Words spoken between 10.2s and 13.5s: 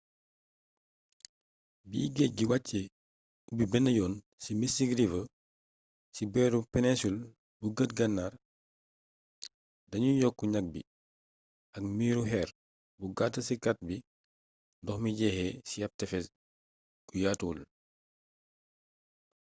yokk ñag bi ak miiiru xeer bu gàtt